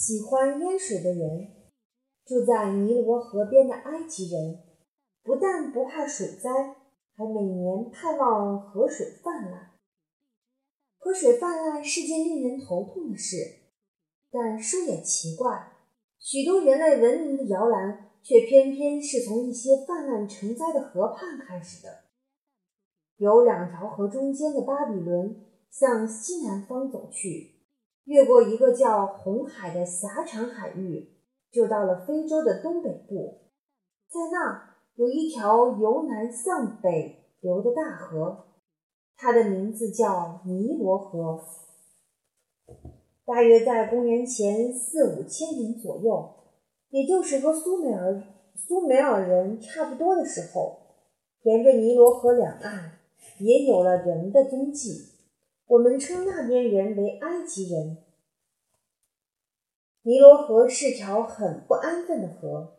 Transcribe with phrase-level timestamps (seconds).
[0.00, 1.48] 喜欢淹水的人。
[2.24, 4.60] 住在尼罗河边的埃及人，
[5.24, 6.50] 不但不怕水灾，
[7.16, 9.72] 还每年盼望河水泛滥。
[10.98, 13.38] 河水泛滥是件令人头痛的事，
[14.30, 15.72] 但说也奇怪，
[16.20, 22.04] 许多人类文明的摇篮，却偏偏是从一些泛滥成灾的河畔开始的。
[23.16, 27.57] 有两条河中间的巴比伦向西南方走去，
[28.08, 31.14] 越过一个叫红海的狭长海域。
[31.50, 33.38] 就到了非洲的东北部，
[34.10, 38.48] 在那有一条由南向北流的大河，
[39.16, 41.40] 它的名字叫尼罗河。
[43.24, 46.34] 大约在公元前四五千年左右，
[46.90, 48.22] 也就是和苏美尔
[48.54, 50.80] 苏美尔人差不多的时候，
[51.44, 52.98] 沿着尼罗河两岸
[53.40, 55.17] 也有了人的踪迹。
[55.68, 57.98] 我们称那边人为埃及人。
[60.00, 62.78] 尼罗河是条很不安分的河，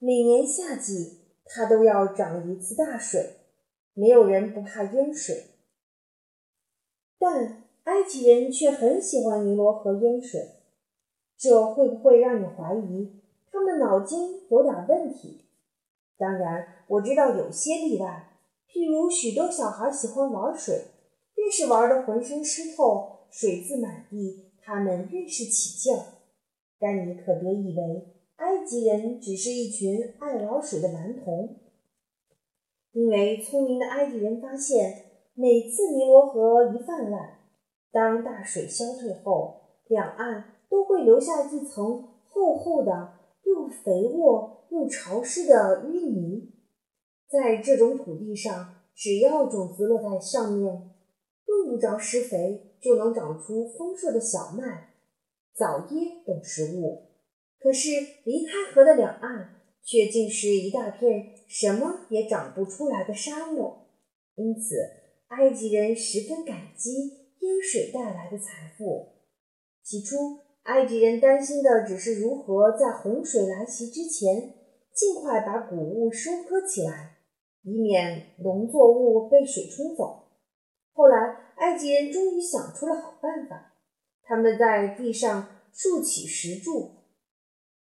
[0.00, 3.36] 每年夏季它都要涨一次大水，
[3.94, 5.50] 没有人不怕淹水。
[7.16, 10.56] 但埃及人却很喜欢尼罗河淹水，
[11.38, 15.44] 这会不会让你怀疑他们脑筋有点问题？
[16.18, 18.32] 当然，我知道有些例外，
[18.68, 20.86] 譬如许多小孩喜欢玩水，
[21.46, 26.02] 越是玩得浑身湿透、水渍满地，他们越是起劲儿。
[26.76, 31.60] 但你可别以为埃及人只是一群爱玩水的顽童，
[32.90, 37.38] 因为聪明的埃及人发现，每次尼罗河一泛滥，
[37.92, 46.50] 当大水消退后，两岸都会留下一层厚厚的、又肥沃又潮湿的淤泥。
[47.28, 50.90] 在这种土地上，只要种子落在上面，
[51.46, 54.92] 用不着施肥，就能长出丰硕的小麦。
[55.54, 57.08] 枣椰等食物，
[57.58, 57.88] 可是
[58.24, 63.86] 离开河的两岸却竟是一大片什么也长不出来的沙漠。
[64.34, 64.76] 因此，
[65.28, 66.90] 埃及人十分感激
[67.40, 69.14] 淹水带来的财富。
[69.82, 74.52] 起初，埃及人担心的只是如何在洪水来袭之前
[74.92, 77.16] 尽快把谷物收割起来，
[77.62, 80.24] 以免农作物被水冲走。
[80.92, 81.25] 后来，
[81.76, 83.74] 埃及人终于想出了好办法。
[84.22, 86.92] 他们在地上竖起石柱，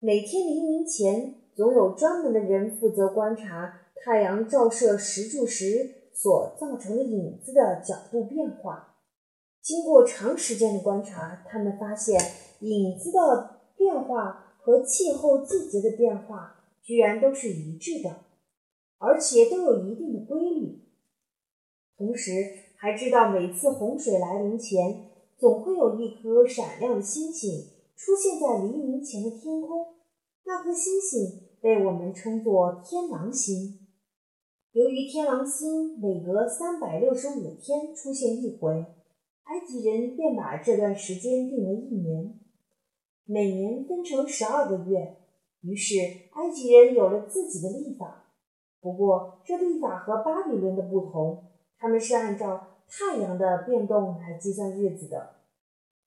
[0.00, 8.96] 每天黎明前，总有专门的人负责观察太阳照射石柱时所造成的影子的角度变化。
[9.62, 12.20] 经过长时间的观察，他们发现
[12.62, 18.24] 影子的变化和气候季节的变化居然都是一致的，
[18.98, 20.82] 而且都有一定的规律。
[21.96, 22.32] 同时，
[22.76, 25.10] 还知道每次洪水来临前。
[25.38, 27.50] 总会有一颗闪亮的星星
[27.94, 29.96] 出现在黎明前的天空，
[30.46, 33.86] 那颗星星被我们称作天狼星。
[34.72, 38.86] 由于天狼星每隔三百六十五天出现一回，
[39.42, 42.40] 埃及人便把这段时间定为一年，
[43.26, 45.18] 每年分成十二个月。
[45.60, 45.96] 于是，
[46.32, 48.32] 埃及人有了自己的历法。
[48.80, 51.44] 不过，这历法和巴比伦的不同，
[51.78, 52.72] 他们是按照。
[52.88, 55.38] 太阳的变动来计算日子的，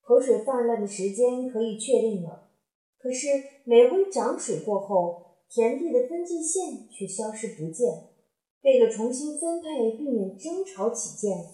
[0.00, 2.48] 河水泛滥的时间可以确定了。
[2.98, 3.28] 可是
[3.64, 8.08] 每回涨水过后，田地的分界线却消失不见。
[8.62, 11.44] 为了重新分配，避免争吵起见，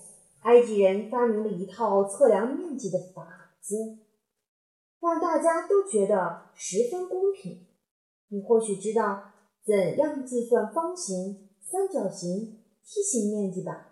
[0.43, 3.99] 埃及人发明了一套测量面积的法子，
[5.01, 7.67] 让大家都觉得十分公平。
[8.29, 9.33] 你或许知道
[9.65, 13.88] 怎样计算方形、三角形、梯形面积吧？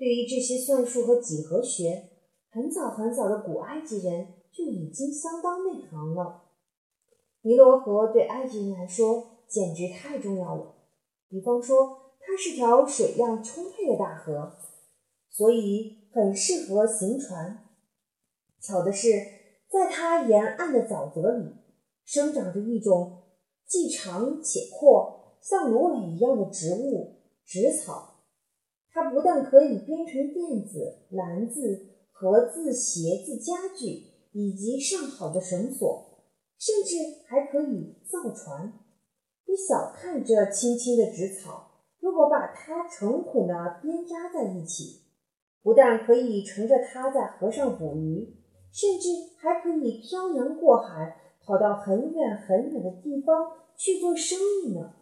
[0.00, 2.08] 对于这些算术和几何学，
[2.48, 6.44] 很早很早的古埃及人就已经相当内行了。
[7.42, 10.74] 尼罗河对埃及人来说简直太重要了。
[11.28, 14.54] 比方说，它是条水量充沛的大河，
[15.28, 17.68] 所以很适合行船。
[18.58, 19.08] 巧的是，
[19.68, 21.56] 在它沿岸的沼泽里，
[22.06, 23.24] 生长着一种
[23.66, 28.09] 既长且阔、像芦苇一样的植物——植草。
[28.92, 34.02] 它不但可以编成垫子、篮子、盒子、鞋子、家具
[34.32, 36.24] 以及上好的绳索，
[36.58, 36.96] 甚至
[37.26, 38.72] 还可以造船。
[39.46, 45.02] 别小看这青青的纸草，如果把它成捆的编扎在一起，
[45.62, 48.36] 不但可以乘着它在河上捕鱼，
[48.72, 49.08] 甚至
[49.38, 54.94] 还可以漂洋过海，跑到很远很远的地方去做生意呢。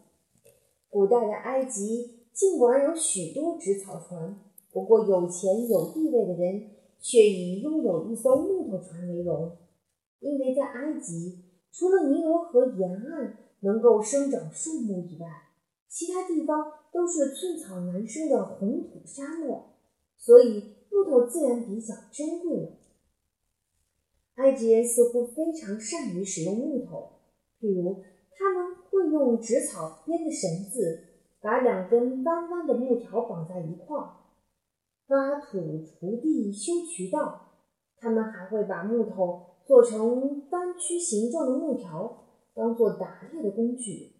[0.90, 2.17] 古代的埃及。
[2.38, 4.38] 尽管有许多纸草船，
[4.70, 6.70] 不过有钱有地位的人
[7.00, 9.56] 却以拥有一艘木头船为荣。
[10.20, 11.42] 因为在埃及，
[11.72, 15.26] 除了尼罗河沿岸能够生长树木以外，
[15.88, 19.70] 其他地方都是寸草难生的红土沙漠，
[20.16, 22.68] 所以木头自然比较珍贵了。
[24.36, 27.14] 埃及人似乎非常善于使用木头，
[27.60, 31.07] 譬如他们会用纸草编的绳子，
[31.40, 34.16] 把两根弯弯的木条绑在一块儿，
[35.08, 37.46] 挖土、锄地、修渠道。
[38.00, 42.24] 他们还会把木头做成弯曲形状的木条，
[42.54, 44.14] 当做打猎的工具。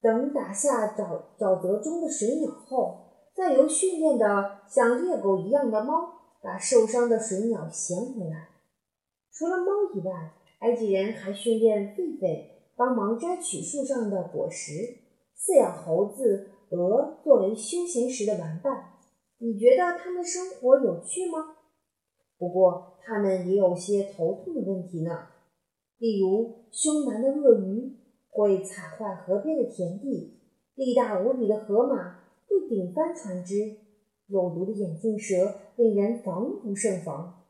[0.00, 6.12] 等打下沼沼泽中的水鸟后，再由训练的像猎狗一样的猫
[6.42, 8.48] 把受伤的水鸟衔回来。
[9.30, 14.72] 除了猫以外，埃及人还训练狒狒帮忙摘取树上的果实，
[15.44, 18.92] 饲养猴子、鹅作为休闲时的玩伴。
[19.38, 21.56] 你觉得他们的生活有趣吗？
[22.38, 25.26] 不过，他们也有些头痛的问题呢，
[25.98, 27.96] 例如凶蛮的鳄鱼
[28.30, 30.38] 会踩坏河边的田地，
[30.76, 33.78] 力大无比的河马会顶翻船只，
[34.28, 37.42] 有毒的眼镜蛇令人防不胜防。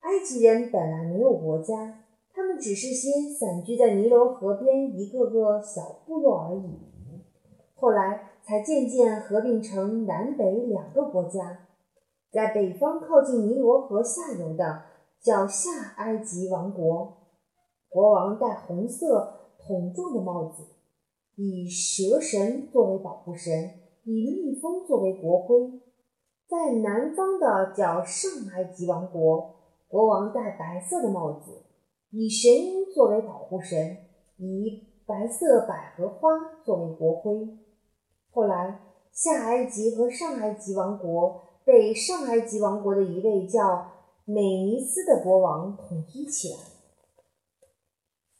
[0.00, 6.87] 埃及人本来没有国家，他们只是些散居在尼罗河边一个个小部落而已。
[7.78, 11.66] 后来才渐渐合并成南北两个国家。
[12.30, 14.82] 在北方靠近尼罗河下游的
[15.22, 17.16] 叫下埃及王国，
[17.88, 20.64] 国王戴红色筒状的帽子，
[21.36, 23.52] 以蛇神作为保护神，
[24.04, 25.80] 以蜜蜂作为国徽。
[26.48, 29.54] 在南方的叫上埃及王国。
[29.88, 31.62] 国王戴白色的帽子，
[32.10, 33.96] 以神鹰作为保护神，
[34.36, 36.28] 以白色百合花
[36.62, 37.48] 作为国徽。
[38.38, 38.78] 后来，
[39.10, 43.90] 下埃及和上埃及王国被上埃及王国的一位叫
[44.24, 46.58] 美尼斯的国王统一起来。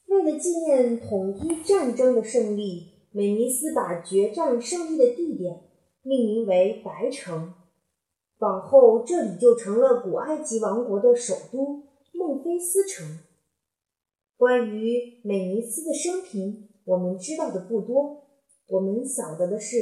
[0.06, 5.62] 为了纪念统一战争的胜利，美尼斯把决战胜利的地点
[6.02, 7.54] 命名为白城。
[8.38, 13.18] 往后，这里就成了古埃及王国的首都孟菲斯城。
[14.36, 18.27] 关于美尼斯的生平，我们知道的不多。
[18.68, 19.76] 我们晓得的是，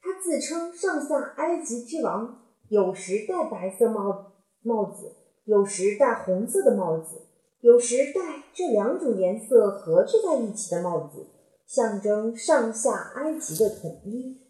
[0.00, 4.32] 他自称上下埃及之王，有时戴白色帽
[4.62, 5.12] 帽子，
[5.44, 7.22] 有时戴红色的帽子，
[7.60, 11.26] 有时戴这两种颜色合聚在一起的帽子，
[11.66, 14.40] 象征上下埃及的统一。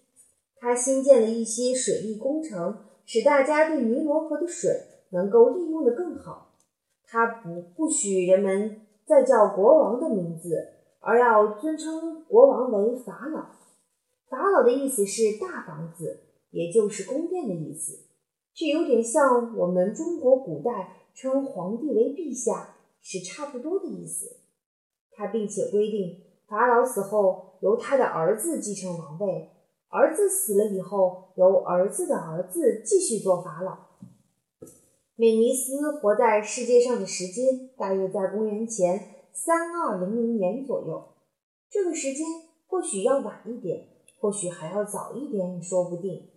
[0.56, 2.76] 他新建了一些水利工程。
[3.04, 4.70] 使大家对尼罗河的水
[5.10, 6.52] 能够利用的更好。
[7.04, 10.56] 他不不许人们再叫国王的名字，
[11.00, 12.96] 而要尊称国王为。
[13.04, 13.46] 法老
[14.62, 18.00] 的意思是大房子，也就是宫殿的意思。
[18.54, 24.36] 这有点像我们中国古代称皇帝为陛下，是差不多的意思。
[25.12, 29.50] 他并且规定，法老死后由他的儿子继承王位。
[29.88, 33.78] 儿子死了以后，由儿子的儿子继续做法老。
[35.16, 41.08] 美尼斯活在世界上的时间大约在公元前三二零零年左右。
[41.70, 42.26] 这个时间
[42.66, 43.88] 或许要晚一点，
[44.22, 46.28] 或许还要早一点，也说不定。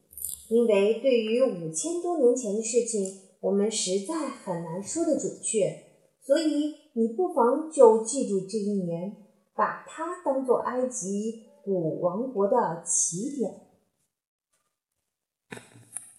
[0.49, 5.83] 因为对于五千多年前的事情，我们实在很难说得准确。
[6.21, 9.15] 所以你不妨就记住这一年，
[9.55, 11.43] 把它当做埃及。
[11.65, 13.64] 古王国的起点。